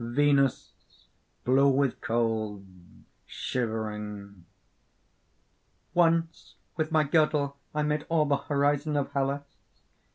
[0.15, 0.73] _)VENUS
[1.45, 2.65] (blue with cold,
[3.27, 4.45] shivering):
[5.93, 9.43] "Once with my girdle I made all the horizon of Hellas.